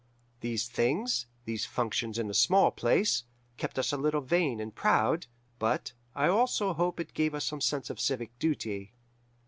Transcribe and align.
These 0.39 0.67
things, 0.67 1.27
these 1.45 1.67
functions 1.67 2.17
in 2.17 2.27
a 2.27 2.33
small 2.33 2.71
place, 2.71 3.23
kept 3.57 3.77
us 3.77 3.93
a 3.93 3.97
little 3.97 4.21
vain 4.21 4.59
and 4.59 4.73
proud, 4.73 5.27
but, 5.59 5.93
I 6.15 6.27
also 6.27 6.73
hope 6.73 6.99
it 6.99 7.13
gave 7.13 7.35
us 7.35 7.45
some 7.45 7.61
sense 7.61 7.91
of 7.91 7.99
civic 7.99 8.39
duty. 8.39 8.93